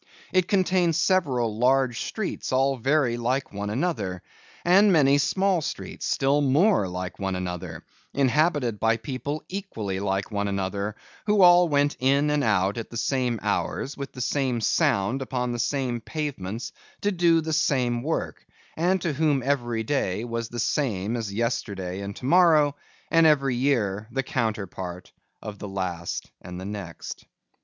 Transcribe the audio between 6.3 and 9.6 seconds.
more like one another, inhabited by people